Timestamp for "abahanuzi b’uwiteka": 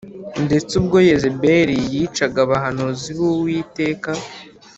2.45-4.09